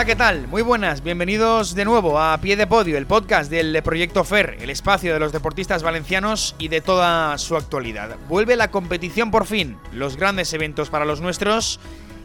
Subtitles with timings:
[0.00, 0.48] Hola, ¿qué tal?
[0.48, 4.70] Muy buenas, bienvenidos de nuevo a Pie de Podio, el podcast del Proyecto FER, el
[4.70, 8.16] espacio de los deportistas valencianos y de toda su actualidad.
[8.26, 11.80] Vuelve la competición por fin, los grandes eventos para los nuestros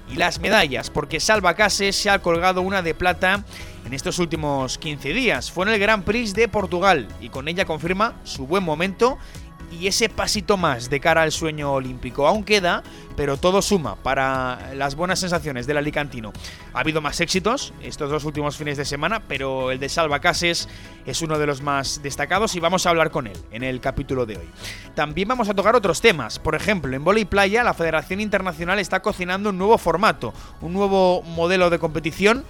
[0.09, 3.43] y las medallas, porque Salva Cases se ha colgado una de plata
[3.85, 5.51] en estos últimos 15 días.
[5.51, 9.17] Fue en el Grand Prix de Portugal y con ella confirma su buen momento
[9.79, 12.27] y ese pasito más de cara al sueño olímpico.
[12.27, 12.83] Aún queda,
[13.15, 16.31] pero todo suma para las buenas sensaciones del Alicantino.
[16.73, 20.69] Ha habido más éxitos estos dos últimos fines de semana, pero el de Salva Cases
[21.05, 24.25] es uno de los más destacados y vamos a hablar con él en el capítulo
[24.25, 24.49] de hoy.
[24.95, 26.39] También vamos a tocar otros temas.
[26.39, 31.21] Por ejemplo, en Voley Playa la Federación Internacional está cocinando un nuevo formato, un nuevo
[31.23, 32.43] modelo de competición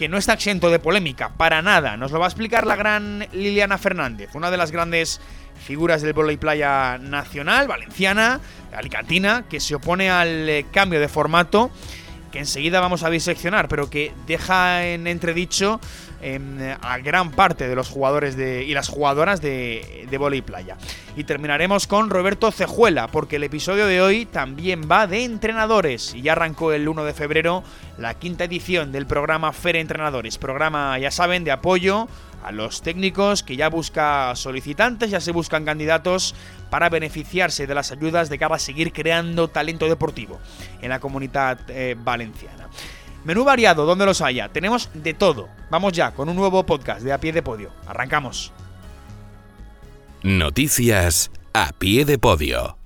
[0.00, 1.98] que no está exento de polémica, para nada.
[1.98, 5.20] Nos lo va a explicar la gran Liliana Fernández, una de las grandes
[5.62, 8.40] figuras del volei playa nacional, valenciana,
[8.72, 11.70] alicantina, que se opone al eh, cambio de formato
[12.32, 15.80] que enseguida vamos a diseccionar, pero que deja en entredicho
[16.82, 20.76] a gran parte de los jugadores de, y las jugadoras de, de volei playa.
[21.16, 26.14] Y terminaremos con Roberto Cejuela, porque el episodio de hoy también va de entrenadores.
[26.14, 27.62] Y ya arrancó el 1 de febrero
[27.98, 32.08] la quinta edición del programa Fer Entrenadores, programa, ya saben, de apoyo
[32.42, 36.34] a los técnicos que ya busca solicitantes, ya se buscan candidatos
[36.70, 40.40] para beneficiarse de las ayudas de cara a seguir creando talento deportivo
[40.80, 42.68] en la comunidad eh, valenciana.
[43.24, 44.48] Menú variado, donde los haya.
[44.48, 45.48] Tenemos de todo.
[45.70, 47.70] Vamos ya con un nuevo podcast de A Pie de Podio.
[47.86, 48.52] Arrancamos.
[50.22, 52.79] Noticias a pie de podio.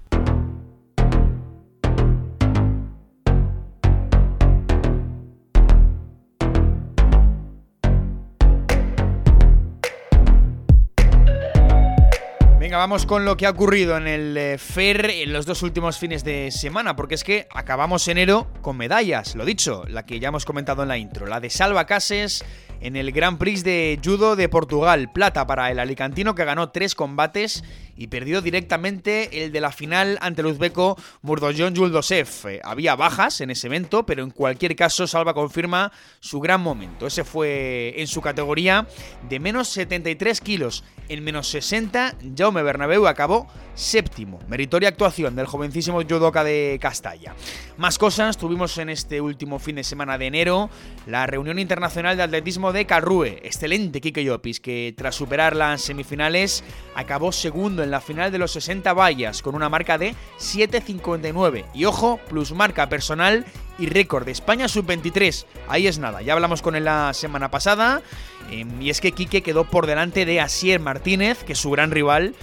[12.75, 15.97] Venga, vamos con lo que ha ocurrido en el eh, FER en los dos últimos
[15.97, 20.31] fines de semana, porque es que acabamos enero con medallas, lo dicho, la que ya
[20.31, 22.45] hemos comentado en la intro, la de Salva Cases
[22.81, 26.97] en el Grand Prix de Judo de Portugal, plata para el alicantino que ganó tres
[26.97, 27.63] combates
[27.97, 32.29] y perdió directamente el de la final ante el uzbeco Murdojon Yuldosev.
[32.49, 37.07] Eh, había bajas en ese evento, pero en cualquier caso Salva confirma su gran momento.
[37.07, 38.87] Ese fue en su categoría
[39.29, 40.85] de menos 73 kilos.
[41.09, 44.41] En menos 60, Jaume Bernabeu acabó séptimo.
[44.49, 47.35] Meritoria actuación del jovencísimo judoka de Castalla.
[47.77, 50.71] Más cosas tuvimos en este último fin de semana de enero.
[51.07, 53.41] La reunión internacional de atletismo de Carrue.
[53.43, 58.53] Excelente Kike Llopis, que tras superar las semifinales acabó segundo en la final de los
[58.53, 61.67] 60 vallas con una marca de 7.59.
[61.75, 63.45] Y ojo, plus marca personal
[63.79, 65.47] y récord de España sub-23.
[65.69, 68.03] Ahí es nada, ya hablamos con él la semana pasada.
[68.51, 71.91] Eh, y es que Quique quedó por delante de Asier Martínez, que es su gran
[71.91, 72.35] rival,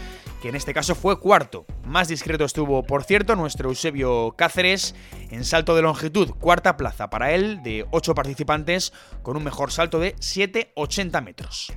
[0.42, 1.66] que en este caso fue cuarto.
[1.86, 4.96] Más discreto estuvo, por cierto, nuestro Eusebio Cáceres
[5.30, 8.92] en salto de longitud, cuarta plaza para él, de 8 participantes,
[9.22, 11.72] con un mejor salto de 7,80 metros.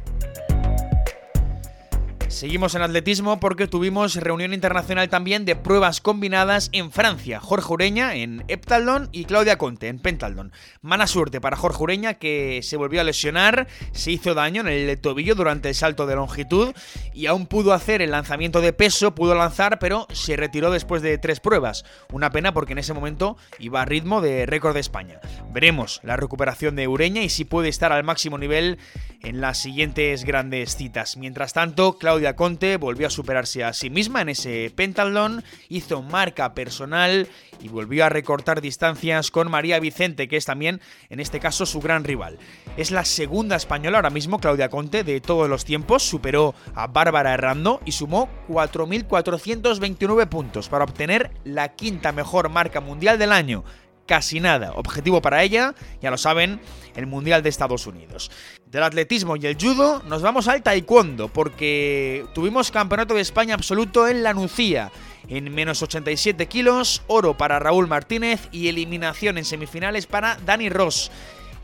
[2.29, 7.39] Seguimos en atletismo porque tuvimos reunión internacional también de pruebas combinadas en Francia.
[7.39, 10.53] Jorge Ureña en heptatlón y Claudia Conte en pentatlón.
[10.83, 15.01] Mala suerte para Jorge Ureña que se volvió a lesionar, se hizo daño en el
[15.01, 16.75] tobillo durante el salto de longitud
[17.13, 21.19] y aún pudo hacer el lanzamiento de peso, pudo lanzar, pero se retiró después de
[21.19, 21.85] tres pruebas.
[22.13, 25.21] Una pena porque en ese momento iba a ritmo de récord de España.
[25.53, 28.79] Veremos la recuperación de Ureña y si puede estar al máximo nivel
[29.23, 31.17] en las siguientes grandes citas.
[31.17, 36.55] Mientras tanto, Claudia Conte volvió a superarse a sí misma en ese pentatlón, hizo marca
[36.55, 37.29] personal
[37.61, 40.81] y volvió a recortar distancias con María Vicente, que es también,
[41.11, 42.39] en este caso, su gran rival.
[42.77, 47.35] Es la segunda española ahora mismo, Claudia Conte, de todos los tiempos, superó a Bárbara
[47.35, 53.65] Herrando y sumó 4.429 puntos para obtener la quinta mejor marca mundial del año
[54.07, 54.73] casi nada.
[54.73, 56.61] Objetivo para ella, ya lo saben,
[56.95, 58.31] el Mundial de Estados Unidos.
[58.75, 64.09] Del atletismo y el judo nos vamos al taekwondo, porque tuvimos campeonato de España absoluto
[64.09, 64.91] en la Nucía.
[65.29, 71.13] En menos 87 kilos, oro para Raúl Martínez y eliminación en semifinales para Dani Ross.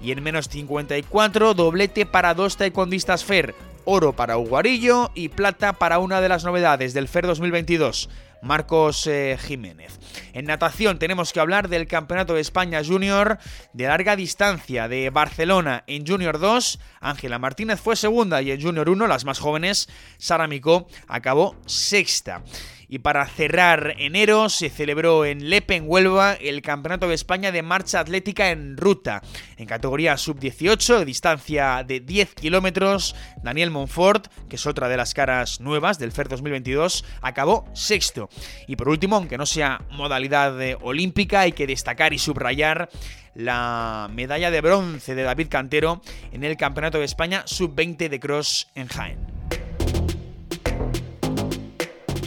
[0.01, 5.99] Y en menos 54, doblete para dos taekwondistas FER, oro para Uguarillo y plata para
[5.99, 8.09] una de las novedades del FER 2022.
[8.43, 9.99] Marcos eh, Jiménez.
[10.33, 13.39] En natación tenemos que hablar del Campeonato de España Junior
[13.73, 16.79] de larga distancia de Barcelona en Junior 2.
[17.01, 19.89] Ángela Martínez fue segunda y en Junior 1, las más jóvenes,
[20.19, 22.43] Sara Micó acabó sexta.
[22.93, 27.63] Y para cerrar enero se celebró en Lepe, en Huelva, el Campeonato de España de
[27.63, 29.23] Marcha Atlética en ruta.
[29.57, 33.15] En categoría sub-18, distancia de 10 kilómetros,
[33.45, 38.29] Daniel Monfort, que es otra de las caras nuevas del FER 2022, acabó sexto.
[38.67, 42.91] Y por último, aunque no sea modalidad eh, olímpica, hay que destacar y subrayar
[43.37, 46.03] la medalla de bronce de David Cantero
[46.33, 49.30] en el Campeonato de España sub-20 de cross en Jaén.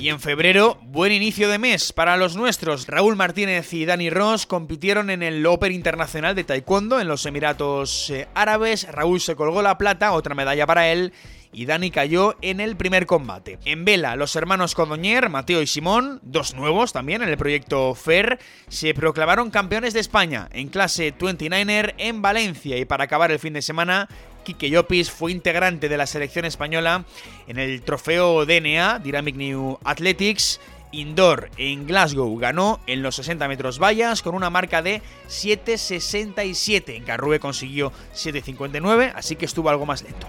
[0.04, 2.88] Y en febrero, buen inicio de mes para los nuestros.
[2.88, 8.10] Raúl Martínez y Dani Ross compitieron en el Open Internacional de Taekwondo en los Emiratos
[8.10, 8.86] eh, Árabes.
[8.92, 11.14] Raúl se colgó la plata, otra medalla para él
[11.54, 13.60] y Dani cayó en el primer combate.
[13.64, 18.40] En vela, los hermanos Codoñer, Mateo y Simón, dos nuevos también en el proyecto FER,
[18.68, 23.54] se proclamaron campeones de España en clase 29er en Valencia y para acabar el fin
[23.54, 24.10] de semana,
[24.44, 27.06] Kike Llopis fue integrante de la selección española
[27.48, 30.60] en el trofeo DNA Dynamic New Athletics
[30.94, 36.96] Indoor en Glasgow ganó en los 60 metros vallas con una marca de 7.67.
[36.96, 40.28] En Carrue consiguió 7.59, así que estuvo algo más lento.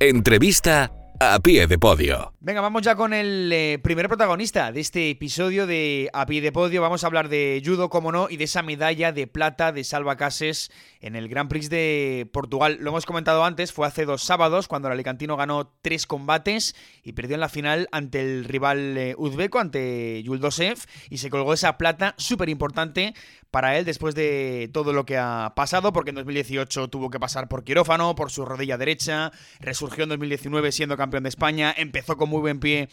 [0.00, 2.32] Entrevista a pie de podio.
[2.38, 6.52] Venga, vamos ya con el eh, primer protagonista de este episodio de A pie de
[6.52, 6.80] podio.
[6.80, 10.16] Vamos a hablar de judo, como no, y de esa medalla de plata de Salva
[10.16, 10.70] Cases
[11.00, 12.78] en el Grand Prix de Portugal.
[12.80, 17.12] Lo hemos comentado antes, fue hace dos sábados cuando el alicantino ganó tres combates y
[17.12, 20.78] perdió en la final ante el rival eh, uzbeco, ante Yuldosev,
[21.10, 23.14] y se colgó esa plata súper importante
[23.50, 27.48] para él después de todo lo que ha pasado, porque en 2018 tuvo que pasar
[27.48, 32.28] por quirófano, por su rodilla derecha, resurgió en 2019 siendo campeón de España, empezó con
[32.28, 32.88] muy buen pie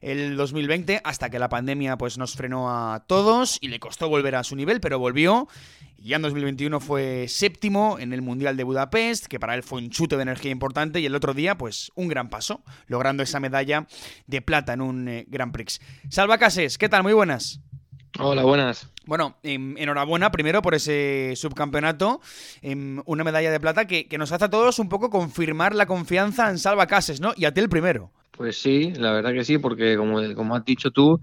[0.00, 4.36] el 2020 hasta que la pandemia pues nos frenó a todos y le costó volver
[4.36, 5.48] a su nivel, pero volvió.
[6.00, 9.90] Ya en 2021 fue séptimo en el Mundial de Budapest, que para él fue un
[9.90, 13.88] chute de energía importante y el otro día pues un gran paso, logrando esa medalla
[14.26, 15.80] de plata en un eh, Grand Prix.
[16.08, 17.02] Salva Cases, ¿qué tal?
[17.02, 17.60] Muy buenas.
[18.18, 18.88] Hola, buenas.
[19.06, 22.20] Bueno, em, enhorabuena primero por ese subcampeonato,
[22.62, 26.50] em, una medalla de plata que, nos hace a todos un poco confirmar la confianza
[26.50, 27.32] en Salva Cases, ¿no?
[27.36, 28.10] Y a ti el primero.
[28.32, 31.20] Pues sí, la verdad que sí, porque como, como has dicho tú,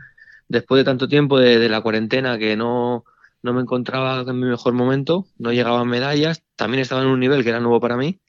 [0.47, 3.03] después de tanto tiempo de, la cuarentena que no,
[3.41, 7.43] no, me encontraba en mi mejor momento, no llegaban medallas, también estaba en un nivel
[7.43, 8.19] que era nuevo para mí,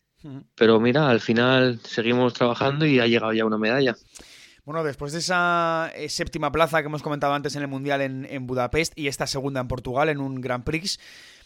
[0.55, 3.97] pero mira, al final seguimos trabajando y ha llegado ya una medalla.
[4.67, 8.47] Bueno, después de esa eh, séptima plaza que hemos comentado antes en el Mundial en,
[8.49, 10.99] Budapest y esta segunda en Portugal en un Grand Prix,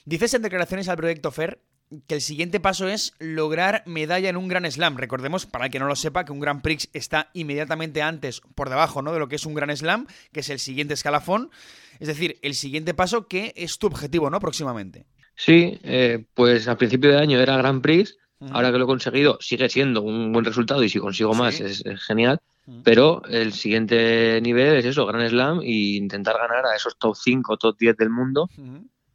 [0.06, 1.60] dices en declaraciones al proyecto FER
[2.06, 4.96] que el siguiente paso es lograr medalla en un Grand Slam.
[4.96, 8.70] Recordemos, para el que no lo sepa, que un Grand Prix está inmediatamente antes, por
[8.70, 9.12] debajo, ¿no?
[9.12, 11.50] De lo que es un Grand Slam, que es el siguiente escalafón.
[11.98, 14.40] Es decir, el siguiente paso que es tu objetivo, ¿no?
[14.40, 15.04] Próximamente.
[15.34, 18.16] Sí, eh, pues al principio de año era Grand Prix.
[18.50, 21.84] Ahora que lo he conseguido, sigue siendo un buen resultado y si consigo más es
[22.06, 22.40] genial.
[22.84, 27.56] Pero el siguiente nivel es eso, Gran Slam, e intentar ganar a esos top 5,
[27.56, 28.48] top 10 del mundo,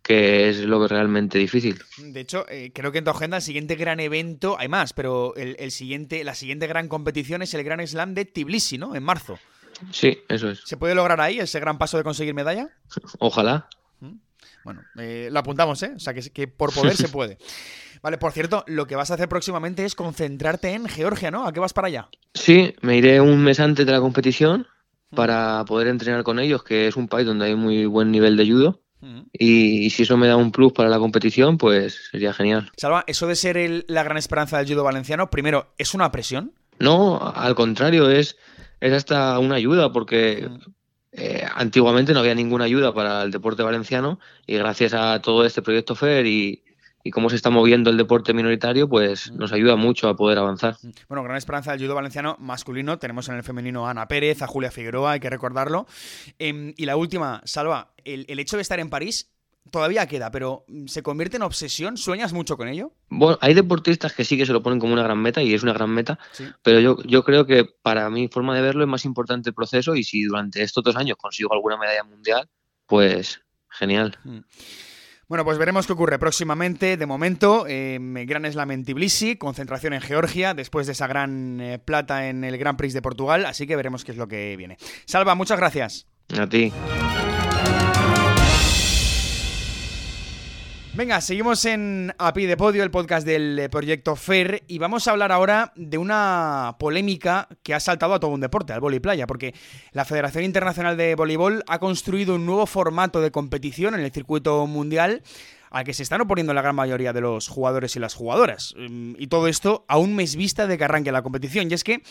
[0.02, 1.82] que es lo que es realmente difícil.
[1.98, 5.34] De hecho, eh, creo que en tu agenda el siguiente gran evento, hay más, pero
[5.36, 8.96] el, siguiente, la siguiente gran competición es el Gran Slam de Tbilisi, ¿no?
[8.96, 9.40] En marzo.
[9.92, 10.62] Sí, eso es.
[10.66, 12.70] ¿Se puede lograr ahí ese gran paso de conseguir medalla?
[13.20, 13.68] Ojalá.
[14.66, 15.94] Bueno, eh, lo apuntamos, ¿eh?
[15.96, 17.38] O sea, que, que por poder se puede.
[18.02, 21.46] Vale, por cierto, lo que vas a hacer próximamente es concentrarte en Georgia, ¿no?
[21.48, 22.10] ¿A qué vas para allá?
[22.34, 24.68] Sí, me iré un mes antes de la competición
[25.12, 28.50] para poder entrenar con ellos, que es un país donde hay muy buen nivel de
[28.50, 28.82] judo.
[29.34, 32.72] Y, si eso me da un plus para la competición, pues sería genial.
[32.76, 36.54] Salva, eso de ser la gran esperanza del judo valenciano, primero, ¿es una presión?
[36.80, 38.36] No, al contrario, es,
[38.80, 40.50] es hasta una ayuda, porque
[41.18, 45.62] eh, antiguamente no había ninguna ayuda para el deporte valenciano y gracias a todo este
[45.62, 46.64] proyecto FER y,
[47.06, 49.38] y cómo se está moviendo el deporte minoritario, pues mm.
[49.38, 50.76] nos ayuda mucho a poder avanzar.
[50.82, 50.90] Mm.
[51.08, 52.98] Bueno, gran esperanza del judo valenciano masculino.
[52.98, 55.86] Tenemos en el femenino a Ana Pérez, a Julia Figueroa, hay que recordarlo.
[56.40, 59.32] Em, y la última, Salva, el, hecho de estar en París
[59.72, 61.98] todavía queda, pero mm, ¿se convierte en obsesión?
[61.98, 62.92] ¿Sueñas mucho con ello?
[63.10, 65.64] Bueno, hay deportistas que sí que se lo ponen como una gran meta y es
[65.64, 66.20] una gran meta,
[66.62, 69.96] pero yo, yo creo que para mi forma de verlo es más importante el proceso
[69.96, 72.50] y si durante estos dos años consigo alguna medalla mundial,
[72.86, 74.18] pues genial.
[75.28, 76.98] Bueno, pues veremos qué ocurre próximamente.
[76.98, 81.80] De momento, eh, Gran Slam en Tbilisi, concentración en Georgia, después de esa gran eh,
[81.80, 84.78] plata en el Grand Prix de Portugal, así que veremos qué es lo que viene.
[85.06, 86.08] Salva, muchas gracias.
[86.38, 86.72] A ti.
[90.96, 95.06] Venga, seguimos en A Pie de Podio, el podcast del eh, proyecto FER, y vamos
[95.06, 99.02] a hablar ahora de una polémica que ha saltado a todo un deporte, al vóley
[99.02, 99.54] playa, porque
[99.92, 104.66] la Federación Internacional de Voleibol ha construido un nuevo formato de competición en el circuito
[104.68, 105.22] mundial
[105.70, 108.74] al que se están oponiendo la gran mayoría de los jugadores y las jugadoras.
[108.78, 111.70] Mm, y todo esto a un mes vista de que arranque la competición.
[111.70, 112.02] Y es que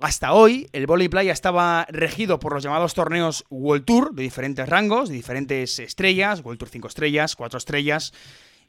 [0.00, 4.68] Hasta hoy, el volley playa estaba regido por los llamados torneos World Tour, de diferentes
[4.68, 8.12] rangos, de diferentes estrellas, World Tour 5 estrellas, 4 estrellas.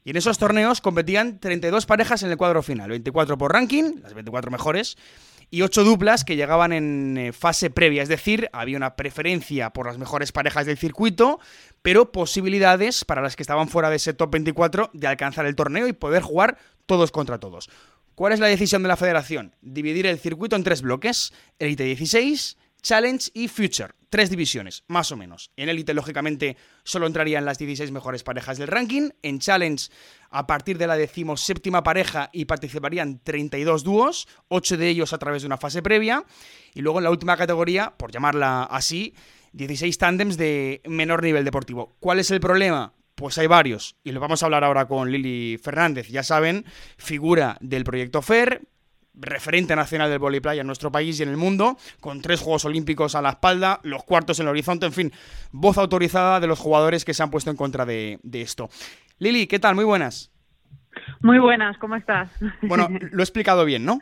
[0.04, 4.16] Y en esos torneos competían 32 parejas en el cuadro final, 24 por ranking, las
[4.16, 4.98] 24 mejores,
[5.52, 9.86] y 8 duplas que llegaban en eh, fase previa, es decir, había una preferencia por
[9.86, 11.40] las mejores parejas del circuito,
[11.84, 15.88] pero posibilidades para las que estaban fuera de ese top 24 de alcanzar el torneo
[15.88, 16.58] y poder jugar
[16.88, 17.70] todos contra todos.
[18.20, 19.56] ¿Cuál es la decisión de la federación?
[19.62, 23.94] Dividir el circuito en tres bloques, Elite 16, Challenge y Future.
[24.10, 25.52] Tres divisiones, más o menos.
[25.56, 29.12] En Elite, lógicamente, solo entrarían las 16 mejores parejas del ranking.
[29.22, 29.90] En Challenge,
[30.32, 35.44] a partir de la decimoséptima pareja y participarían 32 dúos, 8 de ellos a través
[35.44, 36.26] de una fase previa.
[36.74, 39.14] Y luego en la última categoría, por llamarla así,
[39.54, 41.96] 16 tándems de menor nivel deportivo.
[42.02, 42.92] ¿Cuál es el problema?
[43.20, 46.08] Pues hay varios, y lo vamos a hablar ahora con Lili Fernández.
[46.08, 46.64] Ya saben,
[46.98, 48.62] figura del proyecto FER,
[49.14, 53.16] referente nacional del voleibol en nuestro país y en el mundo, con tres Juegos Olímpicos
[53.16, 55.12] a la espalda, los cuartos en el horizonte, en fin,
[55.52, 58.70] voz autorizada de los jugadores que se han puesto en contra de, esto.
[59.18, 59.76] Lili, ¿qué tal?
[59.76, 60.32] Muy buenas.
[61.20, 62.32] Muy buenas, ¿cómo estás?
[62.62, 64.00] Bueno, lo he explicado bien, ¿no?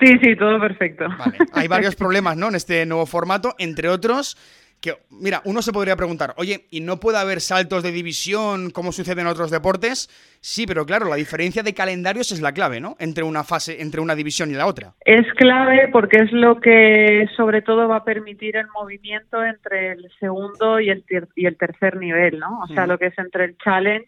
[0.00, 1.06] Sí, sí, todo perfecto.
[1.16, 1.38] Vale.
[1.52, 2.48] Hay varios problemas, ¿no?
[2.48, 4.36] En este nuevo formato, entre otros
[4.80, 8.92] que, mira, uno se podría preguntar, oye, ¿y no puede haber saltos de división como
[8.92, 10.08] sucede en otros deportes?
[10.40, 12.96] Sí, pero claro, la diferencia de calendarios es la clave, ¿no?
[12.98, 14.94] Entre una fase, entre una división y la otra.
[15.04, 20.10] Es clave porque es lo que sobre todo va a permitir el movimiento entre el
[20.20, 21.04] segundo y el,
[21.34, 22.60] y el tercer nivel, ¿no?
[22.60, 24.06] O sea, lo que es entre el challenge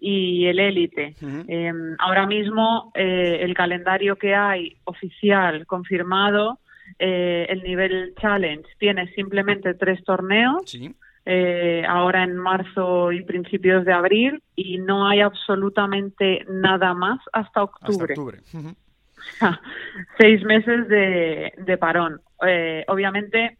[0.00, 1.14] y el élite.
[1.20, 6.58] Em, ahora mismo eh, el calendario que hay oficial confirmado
[6.98, 10.76] eh, el nivel challenge tiene simplemente tres torneos.
[11.30, 17.64] Eh, ahora en marzo y principios de abril y no hay absolutamente nada más hasta
[17.64, 18.14] octubre.
[20.18, 22.22] Seis meses de, parón.
[22.46, 23.58] Eh, obviamente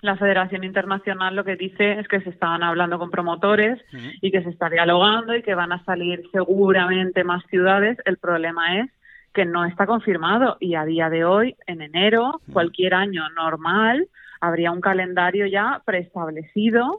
[0.00, 3.80] la Federación Internacional lo que dice es que se estaban hablando con promotores
[4.20, 7.98] y que se está dialogando y que van a salir seguramente más ciudades.
[8.04, 8.92] El problema es
[9.32, 14.08] que no está confirmado y a día de hoy, en enero, cualquier año normal,
[14.40, 16.96] habría un calendario ya preestablecido.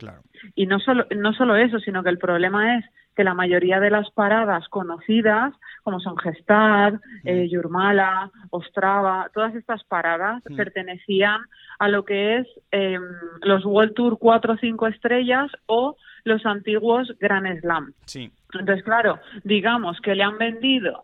[0.55, 3.89] Y no solo, no solo eso, sino que el problema es que la mayoría de
[3.89, 6.93] las paradas conocidas, como son Gestad,
[7.25, 11.41] eh, Yurmala, Ostrava, todas estas paradas pertenecían
[11.79, 13.03] a lo que es em,
[13.41, 17.93] los World Tour 4 o 5 estrellas o los antiguos Grand Slam.
[18.05, 18.31] Sí.
[18.53, 21.03] Entonces, claro, digamos que le han vendido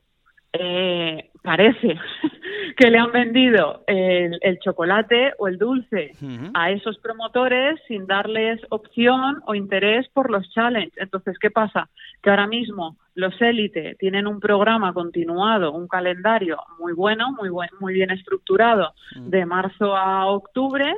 [0.60, 1.98] eh, parece
[2.78, 6.12] que le han vendido el, chocolate o el dulce
[6.54, 10.98] a esos promotores sin darles opción o interés por los challenges.
[10.98, 11.90] Entonces, ¿qué pasa?
[12.22, 17.70] Que ahora mismo los élite tienen un programa continuado, un calendario muy bueno, muy, buen,
[17.80, 20.94] muy bien estructurado, de marzo a octubre,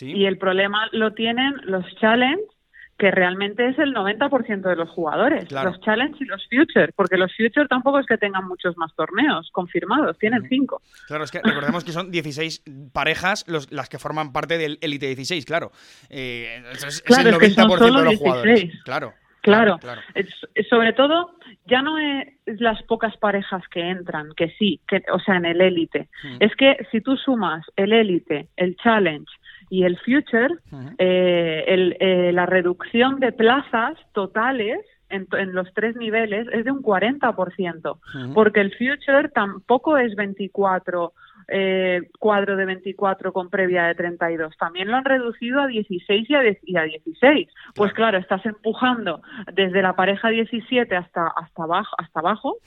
[0.00, 2.53] y el problema lo tienen los challenges
[2.98, 7.34] que realmente es el 90% de los jugadores, los Challenge y los Future, porque los
[7.36, 10.80] Future tampoco es que tengan muchos más torneos confirmados, tienen cinco.
[11.08, 15.06] Claro, es que recordemos que son 16 parejas los, las que forman parte del Elite
[15.06, 15.72] 16, claro.
[16.08, 18.18] Eh, es, claro, el 90% de los 16.
[18.18, 18.82] jugadores.
[18.84, 19.14] Claro.
[19.44, 19.78] Claro,
[20.70, 21.36] sobre todo
[21.66, 25.60] ya no es las pocas parejas que entran, que sí, que, o sea, en el
[25.60, 26.08] élite.
[26.40, 29.30] Es que si tú sumas el élite, el challenge
[29.74, 30.54] y el Future,
[30.98, 34.78] eh, eh, la reducción de plazas totales
[35.08, 37.98] en, los tres niveles es de un 40%,
[38.34, 41.12] porque el Future tampoco es 24
[41.48, 44.56] eh, cuadro de 24 con previa de 32.
[44.56, 46.34] También lo han reducido a 16 y
[46.76, 47.48] a, 16.
[47.74, 52.58] Pues claro, estás empujando desde la pareja 17 hasta, hasta abajo, hasta abajo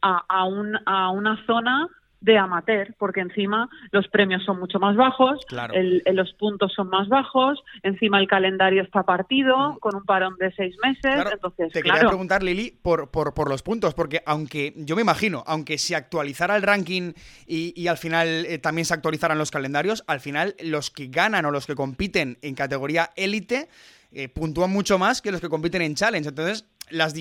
[0.00, 1.88] a, a, un, a una zona
[2.20, 7.62] de amateur, porque encima los premios son mucho más bajos, los puntos son más bajos,
[7.82, 9.78] encima el calendario está partido mm.
[9.78, 11.24] con un parón de seis meses.
[11.32, 15.44] entonces, te quería preguntar, Lili, por, por, por, los puntos, porque aunque yo me imagino,
[15.46, 17.12] aunque se actualizara el ranking
[17.46, 21.50] y, al final eh, también se actualizaran los calendarios, al final los que ganan o
[21.50, 23.68] los que compiten en categoría élite
[24.12, 26.28] eh, puntúan mucho más que los que compiten en challenge.
[26.28, 27.14] Entonces, las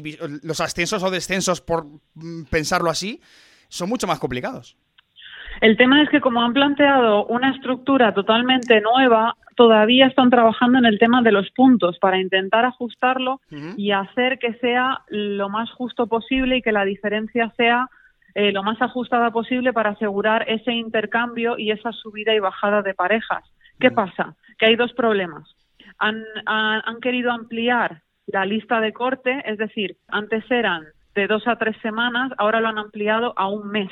[0.44, 3.22] los ascensos o descensos, por mm, pensarlo así,
[3.70, 4.78] son mucho más complicados.
[5.62, 10.85] El tema es que como han planteado una estructura totalmente nueva, todavía están trabajando en
[10.85, 13.39] el tema de los puntos para intentar ajustarlo
[13.77, 17.89] y hacer que sea lo más justo posible y que la diferencia sea
[18.33, 22.93] eh, lo más ajustada posible para asegurar ese intercambio y esa subida y bajada de
[22.93, 23.43] parejas.
[23.79, 24.35] ¿Qué pasa?
[24.57, 25.55] Que hay dos problemas.
[26.00, 30.83] Han, han querido ampliar la lista de corte, es decir, antes eran
[31.13, 33.91] de dos a tres semanas, ahora lo han ampliado a un mes.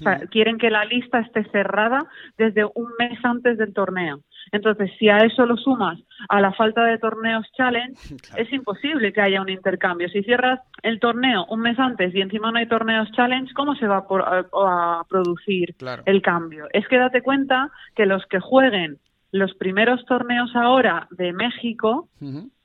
[0.00, 4.20] O sea, quieren que la lista esté cerrada desde un mes antes del torneo.
[4.52, 5.98] Entonces, si a eso lo sumas
[6.28, 7.94] a la falta de torneos challenge,
[8.36, 10.08] es imposible que haya un intercambio.
[10.08, 13.86] Si cierras el torneo un mes antes y encima no hay torneos challenge, ¿cómo se
[13.86, 15.74] va a, producir
[16.06, 16.66] el cambio?
[16.72, 18.98] Es que date cuenta que los que jueguen
[19.32, 22.08] los primeros torneos ahora de México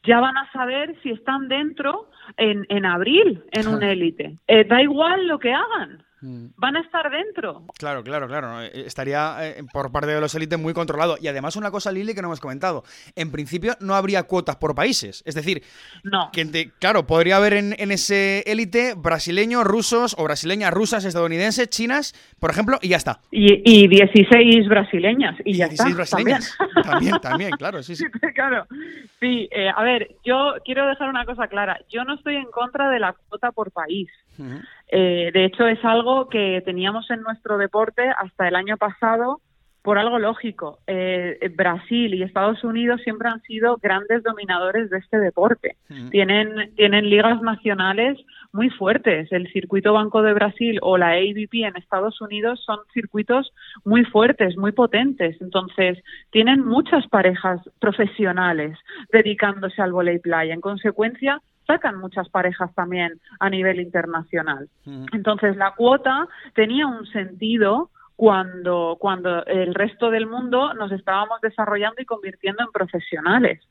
[0.04, 4.38] ya van a saber si están dentro en, en abril en un élite.
[4.48, 6.04] Eh, da igual lo que hagan.
[6.22, 6.48] Mm.
[6.58, 7.64] van a estar dentro.
[7.78, 8.62] Claro, claro, claro.
[8.62, 11.18] Eh, estaría eh, por parte de los élites muy controlado.
[11.20, 12.84] Y además una cosa, Lili, que no hemos comentado.
[13.16, 15.24] En principio no habría cuotas por países.
[15.26, 15.64] Es decir,
[16.04, 16.30] no.
[16.32, 22.52] Que, claro, podría haber en, ese élite brasileños, rusos o brasileñas, rusas, estadounidenses, chinas, por
[22.52, 23.20] ejemplo, y ya está.
[23.32, 25.36] Y, y 16 brasileñas.
[25.46, 26.58] Y, ya 16 brasileñas.
[26.84, 27.20] También.
[27.22, 28.06] también, claro, sí, sí.
[28.36, 28.66] claro.
[29.20, 31.80] Sí, eh, a ver, yo quiero dejar una cosa clara.
[31.90, 34.10] Yo no estoy en contra de la cuota por país.
[34.92, 39.42] Eh, de hecho, es algo que teníamos en nuestro deporte hasta el año pasado
[39.82, 40.80] por algo lógico.
[40.88, 45.78] Eh, Brasil y Estados Unidos siempre han sido grandes dominadores de este deporte.
[46.12, 48.18] Tienen, tienen ligas nacionales
[48.52, 49.32] muy fuertes.
[49.32, 53.54] El circuito Banco de Brasil o la ABP en Estados Unidos son circuitos
[53.86, 55.40] muy fuertes, muy potentes.
[55.42, 55.98] Entonces,
[56.32, 58.78] tienen muchas parejas profesionales
[59.12, 60.54] dedicándose al volei playa.
[60.54, 64.68] En consecuencia, sacan muchas parejas también a nivel internacional.
[65.14, 72.02] Entonces, la cuota tenía un sentido cuando, cuando el resto del mundo nos estábamos desarrollando
[72.02, 73.62] y convirtiendo en profesionales.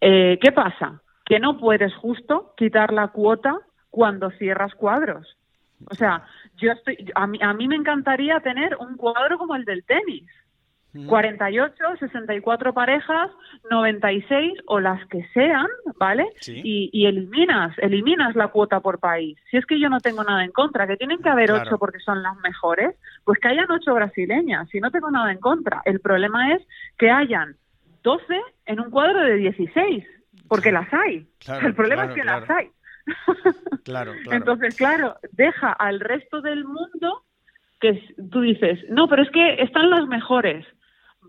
[0.00, 1.00] Eh, ¿Qué pasa?
[1.24, 3.60] Que no puedes justo quitar la cuota
[3.90, 5.36] cuando cierras cuadros.
[5.88, 6.24] O sea,
[6.56, 10.28] yo estoy, a mí, a mí me encantaría tener un cuadro como el del tenis.
[11.06, 13.30] 48, 64 parejas,
[13.70, 15.66] 96 o las que sean,
[15.98, 16.26] ¿vale?
[16.46, 19.38] Y, eliminas, eliminas la cuota por país.
[19.50, 22.00] Si es que yo no tengo nada en contra, que tienen que haber ocho porque
[22.00, 25.82] son las mejores, pues que hayan ocho brasileñas, si no tengo nada en contra.
[25.84, 26.62] El problema es
[26.98, 27.56] que hayan
[28.02, 28.22] 12
[28.66, 30.04] en un cuadro de 16,
[30.48, 31.26] porque las hay.
[31.62, 32.70] El problema es que las hay.
[33.84, 37.22] claro, Entonces, claro, deja al resto del mundo
[37.80, 40.66] que tú dices, no, pero es que están las mejores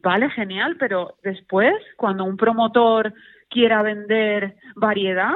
[0.04, 3.14] vale, genial, pero después, cuando un promotor
[3.50, 5.34] quiera vender variedad,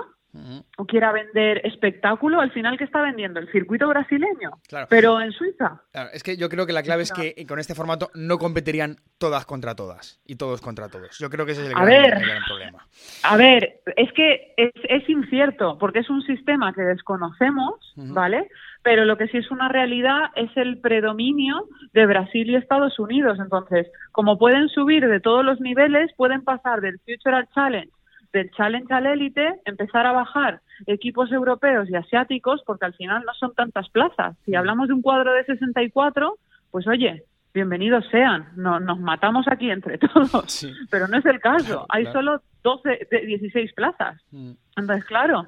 [0.77, 3.39] o quiera vender espectáculo, al final ¿qué está vendiendo?
[3.39, 4.51] El circuito brasileño,
[4.89, 5.81] pero en Suiza.
[6.13, 9.45] es que yo creo que la clave es que con este formato no competirían todas
[9.45, 11.17] contra todas y todos contra todos.
[11.19, 12.87] Yo creo que ese es el, gran, problema.
[13.23, 18.47] A ver, es que es, incierto porque es un sistema que desconocemos, ¿vale?
[18.83, 23.37] pero lo que sí es una realidad es el predominio de Brasil y Estados Unidos.
[23.39, 27.91] Entonces, como pueden subir de todos los niveles, pueden pasar del Future Challenge,
[28.33, 33.33] del Challenge al Elite, empezar a bajar equipos europeos y asiáticos, porque al final no
[33.33, 34.35] son tantas plazas.
[34.45, 36.37] Si hablamos de un cuadro de 64,
[36.71, 41.85] pues oye, bienvenidos sean, no, nos matamos aquí entre todos, pero no es el caso,
[41.89, 44.21] hay solo 12 de 16 plazas.
[44.31, 44.51] Mm.
[44.77, 45.47] Entonces, claro,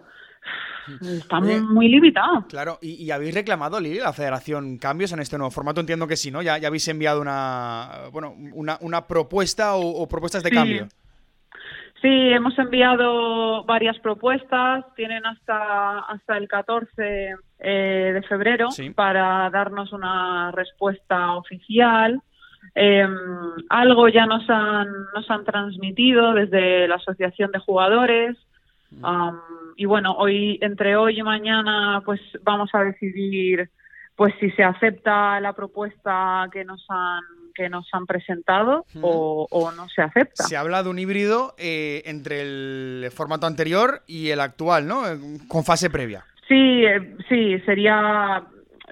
[1.02, 2.46] Está muy limitado.
[2.50, 5.80] Claro, ¿Y, habéis reclamado, Lili, la federación cambios en este nuevo formato?
[5.80, 6.42] Entiendo que sí, ¿no?
[6.42, 10.90] Ya, ya habéis enviado una, bueno, una, una propuesta o, propuestas de cambio.
[12.04, 19.94] Sí, hemos enviado varias propuestas, tienen hasta, hasta el 14 eh, de febrero para darnos
[19.94, 22.22] una respuesta oficial.
[22.76, 23.16] Em,
[23.70, 28.36] algo ya nos han, nos han transmitido desde la Asociación de Jugadores.
[29.78, 33.70] Y bueno, hoy entre hoy y mañana pues vamos a decidir
[34.18, 39.88] pues si se acepta la propuesta que nos han que nos han presentado o, no
[39.90, 40.44] se acepta.
[40.44, 45.04] Se habla de un híbrido eh, entre el formato anterior y el actual, ¿no?
[45.48, 46.26] Con fase previa.
[46.48, 48.44] Sí, eh, sí, sería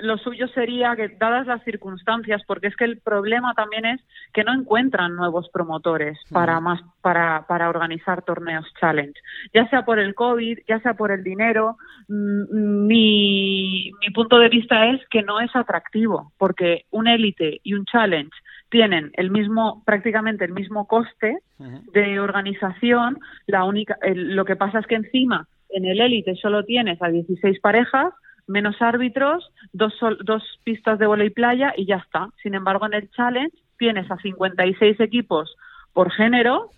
[0.02, 4.02] lo suyo sería que, dadas las circunstancias, porque es que el problema también es
[4.34, 9.20] que no encuentran nuevos promotores para más para, para organizar torneos challenge,
[9.54, 11.78] ya sea por el COVID, ya sea por el dinero.
[12.08, 17.74] Mm, mi, mi punto de vista es que no es atractivo, porque un élite y
[17.74, 18.32] un challenge
[18.72, 21.38] tienen el mismo prácticamente el mismo coste
[21.94, 23.20] de organización.
[23.46, 27.60] La única, lo que pasa es que encima en el élite solo tienes a 16
[27.60, 28.14] parejas
[28.48, 32.30] menos árbitros, dos, dos pistas de volei playa y ya está.
[32.42, 35.56] Sin embargo, en el challenge tienes a 56 equipos
[35.94, 36.70] por género,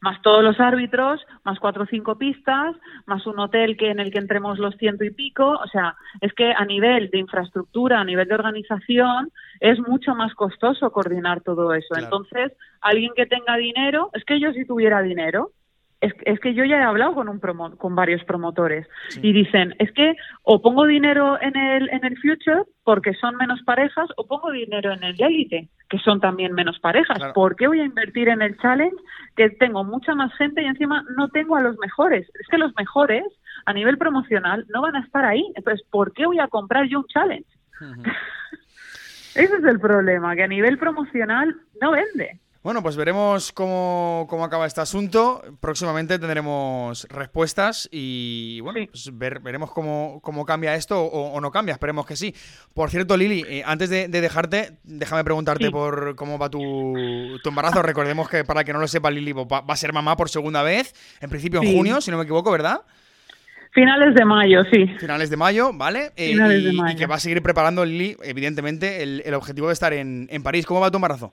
[0.00, 2.74] más todos los árbitros, más cuatro o cinco pistas,
[3.06, 5.50] más un hotel que en el que entremos los ciento y pico.
[5.50, 9.30] O sea, es que a nivel de infraestructura, a nivel de organización,
[9.60, 11.94] es mucho más costoso coordinar todo eso.
[11.96, 15.52] Entonces, alguien que tenga dinero, es que yo si tuviera dinero,
[16.00, 18.86] es, que yo ya he hablado con un con varios promotores
[19.20, 23.60] y dicen, es que o pongo dinero en el en el future porque son menos
[23.64, 27.18] parejas o pongo dinero en el elite que son también menos parejas.
[27.34, 28.96] ¿Por qué voy a invertir en el challenge
[29.36, 32.28] que tengo mucha más gente y encima no tengo a los mejores?
[32.38, 33.24] Es que los mejores
[33.64, 35.44] a nivel promocional no van a estar ahí.
[35.54, 37.48] Entonces, ¿por qué voy a comprar yo un challenge?
[39.34, 42.40] Ese es el problema, que a nivel promocional no vende.
[42.68, 45.40] Bueno, pues veremos cómo, cómo, acaba este asunto.
[45.58, 51.72] Próximamente tendremos respuestas y bueno, pues veremos cómo, cómo, cambia esto o, no cambia.
[51.72, 52.34] Esperemos que sí.
[52.74, 57.80] Por cierto, Lili, eh, antes de, dejarte, déjame preguntarte por cómo va tu, tu, embarazo.
[57.80, 60.92] Recordemos que para que no lo sepa, Lili va, a ser mamá por segunda vez,
[61.22, 62.82] en principio en junio, si no me equivoco, ¿verdad?
[63.72, 64.88] Finales de mayo, sí.
[64.98, 66.12] Finales de mayo, ¿vale?
[66.16, 66.92] Eh, Finales de mayo.
[66.92, 70.42] y, que va a seguir preparando, Lili, evidentemente, el, el objetivo de estar en, en
[70.42, 70.66] París.
[70.66, 71.32] ¿Cómo va tu embarazo?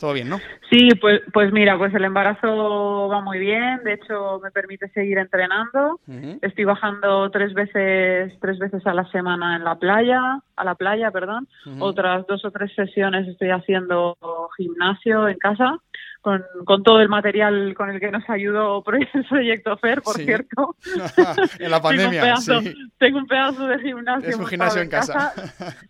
[0.00, 0.38] Todo bien, ¿no?
[0.70, 3.84] Sí, pues, pues mira, pues el embarazo va muy bien.
[3.84, 6.00] De hecho, me permite seguir entrenando.
[6.40, 11.10] Estoy bajando tres veces, tres veces a la semana en la playa, a la playa,
[11.10, 11.46] perdón.
[11.80, 14.16] Otras dos o tres sesiones estoy haciendo
[14.56, 15.76] gimnasio en casa
[16.20, 18.82] con, con, todo el material con el que nos ayudó
[19.14, 20.76] el proyecto FER, por cierto.
[21.58, 22.60] en la pandemia, tengo un, pedazo,
[22.98, 25.32] tengo un pedazo de gimnasio, es un gimnasio en casa,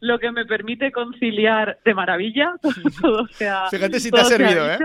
[0.00, 2.54] lo que me permite conciliar de maravilla.
[3.00, 4.78] Todo, sea, Fíjate si te ha servido, ¿eh?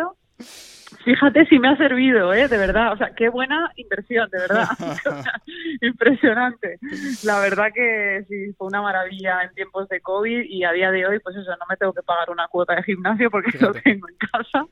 [1.06, 2.48] Fíjate si me ha servido, ¿eh?
[2.48, 2.94] De verdad.
[2.94, 4.68] O sea, qué buena inversión, de verdad.
[5.82, 6.80] Impresionante.
[7.24, 11.06] La verdad que sí, fue una maravilla en tiempos de COVID y a día de
[11.06, 14.08] hoy, pues eso, no me tengo que pagar una cuota de gimnasio porque lo tengo
[14.10, 14.66] en casa.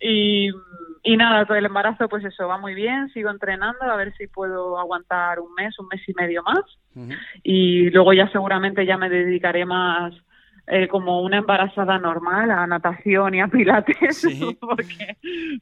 [0.00, 0.50] Y,
[1.02, 3.08] y nada, todo el embarazo, pues eso, va muy bien.
[3.14, 6.60] Sigo entrenando a ver si puedo aguantar un mes, un mes y medio más.
[7.42, 10.12] Y luego ya seguramente ya me dedicaré más
[10.72, 14.24] eh, como una embarazada normal a natación y a pilates
[14.60, 15.16] porque,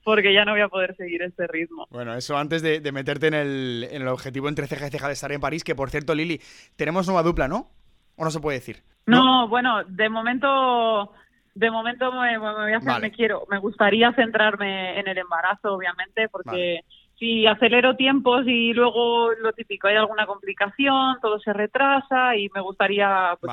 [0.04, 1.86] porque ya no voy a poder seguir este ritmo.
[1.90, 5.14] Bueno, eso antes de, meterte en el, en el, objetivo entre ceja y ceja de
[5.14, 6.40] estar en París, que por cierto, Lili,
[6.76, 7.70] tenemos nueva dupla, ¿no?
[8.16, 8.82] ¿O no se puede decir?
[9.06, 11.10] No, bueno, de momento
[11.54, 16.28] de momento me, voy a hacer, me quiero, me gustaría centrarme en el embarazo, obviamente,
[16.28, 16.84] porque
[17.18, 22.60] si acelero tiempos y luego lo típico, hay alguna complicación, todo se retrasa y me
[22.60, 23.52] gustaría pues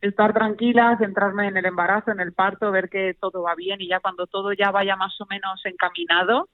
[0.00, 3.88] estar tranquila, centrarme en el embarazo, en el parto, ver que todo va bien y
[3.88, 6.48] ya cuando todo ya vaya más o menos encaminado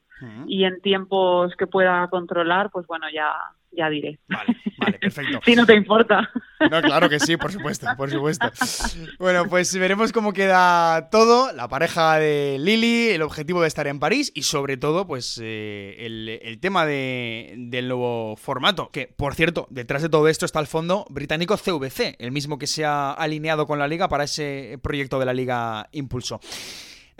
[0.45, 3.33] y en tiempos que pueda controlar, pues bueno, ya
[3.71, 4.19] ya diré.
[4.27, 5.39] Vale, vale, perfecto.
[5.45, 6.29] si no te importa.
[6.69, 8.51] No, claro que sí, por supuesto, por supuesto.
[9.19, 13.99] Bueno, pues veremos cómo queda todo, la pareja de Lili, el objetivo de estar en
[13.99, 18.89] París y sobre todo, pues eh, el, tema de, del nuevo formato.
[18.91, 22.67] Que, por cierto, detrás de todo esto está el fondo británico CVC, el mismo que
[22.67, 26.39] se ha alineado con la liga para ese proyecto de la Liga Impulso.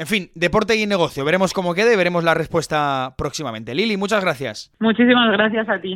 [0.02, 1.24] En fin, deporte y negocio.
[1.24, 3.76] Veremos cómo quede y veremos la respuesta próximamente.
[3.76, 4.72] Lili, muchas gracias.
[4.80, 5.94] Muchísimas gracias a ti.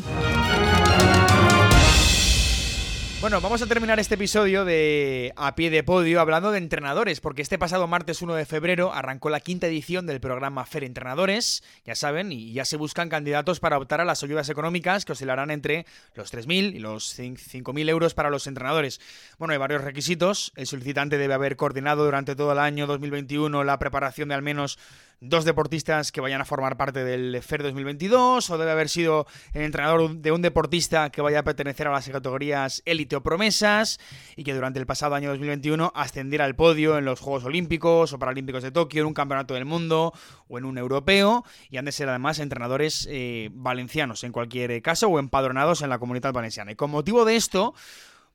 [3.26, 7.42] Bueno, vamos a terminar este episodio de A Pie de Podio hablando de entrenadores, porque
[7.42, 11.96] este pasado martes 1 de febrero arrancó la quinta edición del programa FER Entrenadores, ya
[11.96, 15.88] saben, y ya se buscan candidatos para optar a las ayudas económicas que oscilarán entre
[16.14, 19.02] los 3.000 y los 5.000 euros para los entrenadores.
[19.40, 20.52] Bueno, hay varios requisitos.
[20.56, 24.78] El solicitante debe haber coordinado durante todo el año 2021 la preparación de al menos
[25.22, 29.64] dos deportistas que vayan a formar parte del FER 2022 o debe haber sido el
[29.64, 34.00] entrenador de un deportista que vaya a pertenecer a las categorías élite o promesas
[34.36, 38.20] y que durante el pasado año 2021 ascendiera al podio en los Juegos Olímpicos o
[38.20, 40.14] Paralímpicos de Tokio, en un campeonato del mundo
[40.48, 45.08] o en un europeo y han de ser además entrenadores eh, valencianos en cualquier caso
[45.08, 46.72] o empadronados en la comunidad valenciana.
[46.72, 47.74] Y con motivo de esto...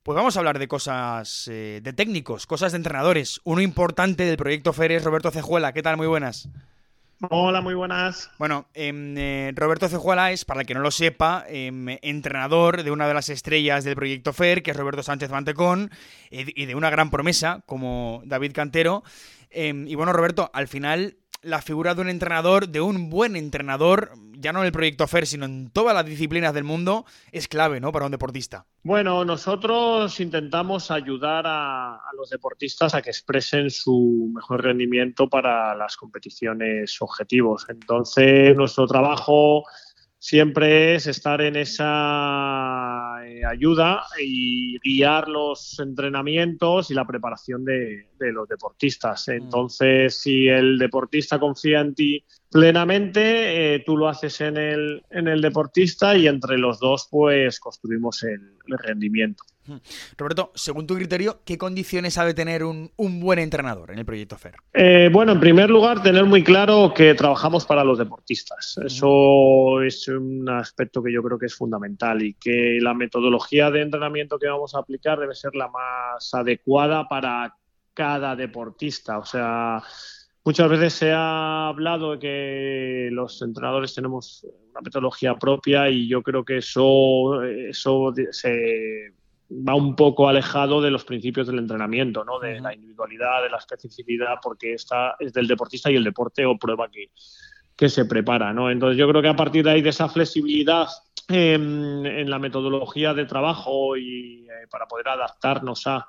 [0.03, 3.39] Pues vamos a hablar de cosas eh, de técnicos, cosas de entrenadores.
[3.45, 5.75] Uno importante del proyecto FER es Roberto Cejuela.
[5.75, 5.99] ¿Qué tal?
[5.99, 6.49] Muy buenas.
[7.29, 8.31] Hola, muy buenas.
[8.39, 12.91] Bueno, em, eh, Roberto Cejuela es, para el que no lo sepa, em, entrenador de
[12.91, 15.91] una de las estrellas del proyecto FER, que es Roberto Sánchez Mantecón,
[16.31, 19.03] y de una gran promesa como David Cantero.
[19.51, 24.13] Em, y bueno, Roberto, al final la figura de un entrenador, de un buen entrenador,
[24.33, 27.81] ya no en el proyecto FER, sino en todas las disciplinas del mundo, es clave,
[27.81, 27.93] ¿no?
[27.93, 28.67] Para un deportista.
[28.83, 35.75] Bueno, nosotros intentamos ayudar a, a, los deportistas a que expresen su mejor rendimiento para
[35.75, 37.67] las competiciones objetivos.
[37.69, 39.65] Entonces, nuestro trabajo
[40.21, 48.07] siempre es estar en esa eh, ayuda y guiar los entrenamientos y la preparación de,
[48.19, 49.27] los deportistas.
[49.29, 49.33] Mm.
[49.33, 55.29] Entonces, si el deportista confía en ti plenamente, eh, tú lo haces en el, en
[55.29, 59.43] el deportista y entre los dos pues construimos el, rendimiento.
[60.17, 64.37] Roberto, según tu criterio, ¿qué condiciones ha de tener un, buen entrenador en el proyecto
[64.37, 64.55] FER?
[64.73, 68.79] Eh, bueno, en primer lugar, tener muy claro que trabajamos para los deportistas.
[68.85, 73.83] Eso es un aspecto que yo creo que es fundamental y que la metodología de
[73.83, 77.55] entrenamiento que vamos a aplicar debe ser la más adecuada para
[77.95, 79.19] cada deportista.
[79.19, 79.83] O sea,
[80.45, 86.23] Muchas veces se ha hablado de que los entrenadores tenemos una metodología propia y yo
[86.23, 89.13] creo que eso, eso se
[89.51, 92.39] va un poco alejado de los principios del entrenamiento, ¿no?
[92.39, 96.57] de la individualidad, de la especificidad, porque esta es del deportista y el deporte o
[96.57, 97.11] prueba que,
[97.77, 98.53] que se prepara.
[98.55, 98.71] ¿no?
[98.71, 100.89] Entonces yo creo que a partir de ahí, de esa flexibilidad
[101.29, 106.07] en, la metodología de trabajo y eh, para poder adaptarnos a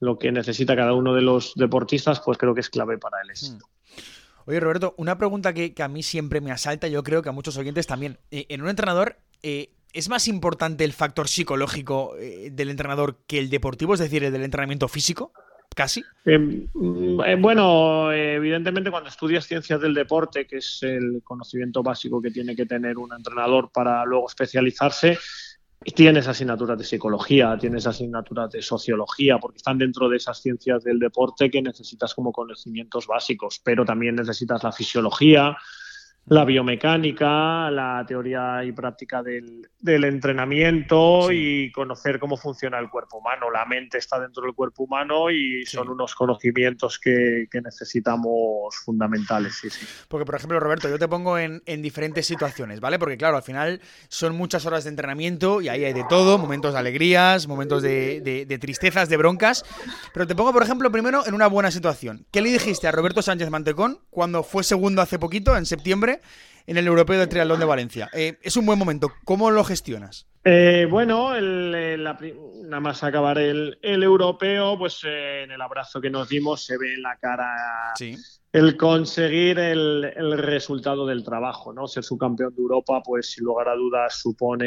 [0.00, 3.30] lo que necesita cada uno de los deportistas, pues creo que es clave para el
[3.30, 3.66] éxito.
[3.66, 3.78] Hmm.
[4.48, 7.58] Oye, Roberto, una pregunta que, a mí siempre me asalta, yo creo que a muchos
[7.58, 8.18] oyentes también.
[8.30, 13.40] Eh, en un entrenador, eh, ¿es más importante el factor psicológico eh, del entrenador que
[13.40, 15.32] el deportivo, es decir, el del entrenamiento físico?
[15.76, 16.02] Casi.
[16.24, 16.66] Em,
[17.42, 22.64] bueno, evidentemente cuando estudias ciencias del deporte, que es el conocimiento básico que tiene que
[22.64, 25.18] tener un entrenador para luego especializarse,
[25.80, 30.98] Tienes asignaturas de psicología, tienes asignaturas de sociología, porque están dentro de esas ciencias del
[30.98, 35.56] deporte que necesitas como conocimientos básicos, pero también necesitas la fisiología,
[36.28, 39.68] la biomecánica, la teoría y práctica del,
[40.04, 43.50] entrenamiento y conocer cómo funciona el cuerpo humano.
[43.50, 49.58] La mente está dentro del cuerpo humano y son unos conocimientos que, necesitamos fundamentales.
[49.60, 49.86] Sí, sí.
[50.08, 52.98] Porque, por ejemplo, Roberto, yo te pongo en, diferentes situaciones, ¿vale?
[52.98, 56.74] Porque, claro, al final son muchas horas de entrenamiento y ahí hay de todo, momentos
[56.74, 59.64] de alegrías, momentos de, de tristezas, de broncas.
[60.12, 62.26] Pero te pongo, por ejemplo, primero en una buena situación.
[62.30, 66.17] ¿Qué le dijiste a Roberto Sánchez Mantecón cuando fue segundo hace poquito, en septiembre?
[66.66, 68.10] En el Europeo de Triatlón de Valencia.
[68.12, 69.10] Eh, es un buen momento.
[69.24, 70.26] ¿Cómo lo gestionas?
[70.44, 76.64] Eh, bueno, nada más acabar el, europeo, pues eh, en el abrazo que nos dimos
[76.64, 77.92] se ve en la cara
[78.52, 81.86] el conseguir el, resultado del trabajo, ¿no?
[81.86, 84.66] Ser subcampeón de Europa, pues sin lugar a dudas supone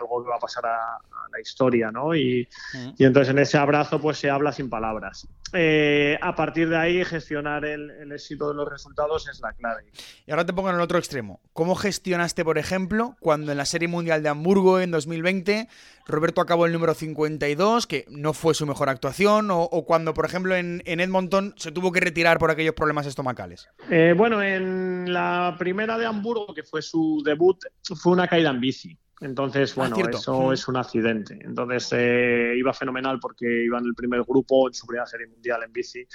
[0.00, 0.98] algo que va a pasar a,
[1.32, 2.14] la historia, ¿no?
[2.14, 2.48] Y,
[2.96, 5.26] y, entonces en ese abrazo pues se habla sin palabras.
[5.52, 9.84] Eh, a partir de ahí gestionar el, éxito de los resultados es la clave.
[10.26, 11.40] Y ahora te pongo en el otro extremo.
[11.52, 15.68] ¿Cómo gestionaste, por ejemplo, cuando en la Serie Mundial de Hamburgo en 2020
[16.06, 20.54] Roberto acabó el número 52, que no fue su mejor actuación, o, cuando, por ejemplo,
[20.54, 23.68] en, Edmonton se tuvo que retirar por aquellos problemas estomacales?
[23.90, 27.58] Eh, bueno, en la primera de Hamburgo, que fue su debut,
[27.96, 28.98] fue una caída en bici.
[29.20, 31.38] Entonces, ah, bueno, eso es un accidente.
[31.42, 35.62] Entonces, eh, iba fenomenal porque iba en el primer grupo en su primera serie mundial
[35.62, 36.06] en bici.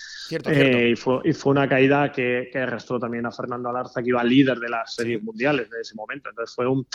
[0.46, 4.70] Eh, y, fue, una caída que, arrastró también a Fernando Alarza, que iba líder de
[4.70, 6.30] las series mundiales de ese momento.
[6.30, 6.86] Entonces, fue un,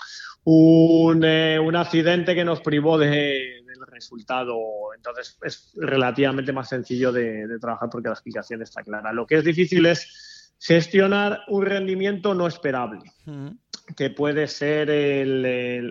[0.45, 4.57] un, eh, accidente que nos privó del resultado.
[4.95, 9.12] Entonces, es relativamente más sencillo de, trabajar porque la explicación está clara.
[9.12, 13.01] Lo que es difícil es gestionar un rendimiento no esperable
[13.95, 15.45] que puede ser el,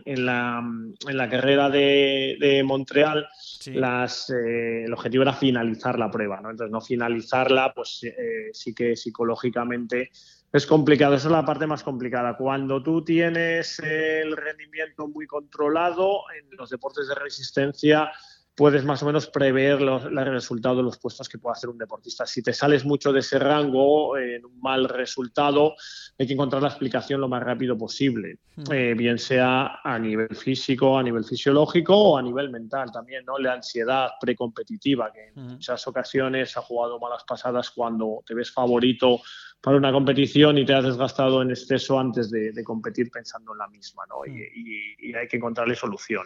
[0.06, 0.62] en, la,
[1.08, 3.28] en, la, carrera de, Montreal,
[3.68, 6.52] las, eh, el objetivo era finalizar la prueba, ¿no?
[6.52, 10.12] Entonces, no finalizarla, pues eh, sí que psicológicamente
[10.52, 11.16] es complicado.
[11.16, 12.36] Esa es la parte más complicada.
[12.36, 18.12] Cuando tú tienes el rendimiento muy controlado en los deportes de resistencia,
[18.56, 21.78] puedes más o menos prever los, el resultado de los puestos que puede hacer un
[21.78, 22.26] deportista.
[22.26, 25.76] Si te sales mucho de ese rango, en un mal resultado,
[26.18, 28.72] hay que encontrar la explicación lo más rápido posible, hmm.
[28.72, 33.38] eh, bien sea a nivel físico, a nivel fisiológico o a nivel mental también, ¿no?
[33.38, 35.52] La ansiedad precompetitiva, que en hmm.
[35.54, 39.20] muchas ocasiones ha jugado malas pasadas cuando te ves favorito
[39.62, 43.68] para una competición y te has desgastado en exceso antes de, competir pensando en la
[43.68, 44.22] misma, ¿no?
[44.26, 44.38] Hmm.
[44.38, 46.26] y hay que encontrarle solución.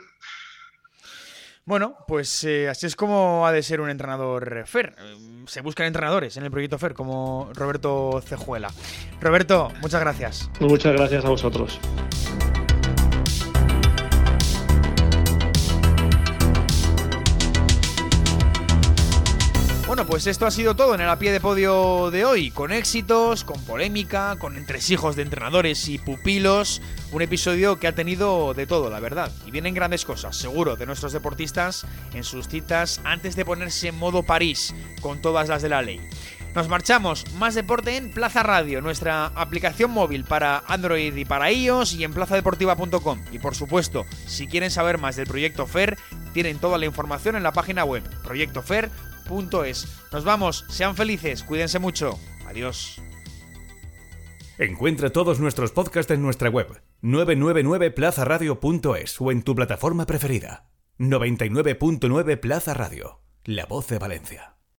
[1.66, 4.96] Bueno, pues eh, así es como ha de ser un entrenador FER.
[5.46, 8.72] Se buscan entrenadores en el proyecto FER, como Roberto Cejuela.
[9.22, 10.50] Roberto, muchas gracias.
[10.60, 11.80] Muchas gracias a vosotros.
[20.00, 22.72] Bueno, pues esto ha sido todo en el a pie de podio de hoy, con
[22.72, 26.82] éxitos, con polémica, con entresijos de entrenadores y pupilos,
[27.12, 30.86] un episodio que ha tenido de todo, la verdad, y vienen grandes cosas, seguro, de
[30.86, 35.68] nuestros deportistas en sus citas antes de ponerse en modo París, con todas las de
[35.68, 36.00] la ley.
[36.56, 41.96] Nos marchamos, más deporte en Plaza Radio, nuestra aplicación móvil para Android y para iOS
[41.96, 43.20] y en plazadeportiva.com.
[43.34, 45.98] Y por supuesto, si quieren saber más del proyecto FER,
[46.32, 49.09] tienen toda la información en la página web proyectofer.com
[50.12, 52.18] Nos vamos, sean felices, cuídense mucho.
[52.48, 53.02] Adiós.
[54.58, 60.66] Encuentra todos nuestros podcasts en nuestra web 999plazaradio.es o en tu plataforma preferida.
[60.98, 64.59] 99.9 Plaza Radio, la voz de Valencia.